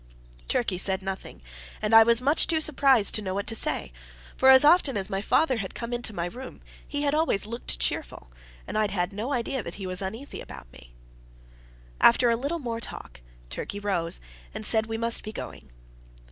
Turkey 0.47 0.79
said 0.79 1.03
nothing, 1.03 1.43
and 1.79 1.93
I 1.93 2.01
was 2.01 2.17
too 2.17 2.25
much 2.25 2.49
surprised 2.59 3.13
to 3.13 3.21
know 3.21 3.35
what 3.35 3.45
to 3.45 3.53
say; 3.53 3.93
for 4.35 4.49
as 4.49 4.65
often 4.65 4.97
as 4.97 5.11
my 5.11 5.21
father 5.21 5.57
had 5.57 5.75
come 5.75 5.93
into 5.93 6.11
my 6.11 6.25
room, 6.25 6.61
he 6.87 7.03
had 7.03 7.13
always 7.13 7.45
looked 7.45 7.77
cheerful, 7.77 8.31
and 8.65 8.79
I 8.79 8.81
had 8.81 8.89
had 8.89 9.13
no 9.13 9.31
idea 9.31 9.61
that 9.61 9.75
he 9.75 9.85
was 9.85 10.01
uneasy 10.01 10.41
about 10.41 10.71
me. 10.73 10.95
After 11.99 12.31
a 12.31 12.35
little 12.35 12.57
more 12.57 12.79
talk, 12.79 13.21
Turkey 13.51 13.79
rose, 13.79 14.19
and 14.55 14.65
said 14.65 14.87
we 14.87 14.97
must 14.97 15.21
be 15.23 15.31
going. 15.31 15.69